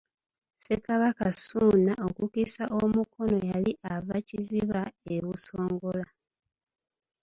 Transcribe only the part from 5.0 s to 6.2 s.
e Busongola.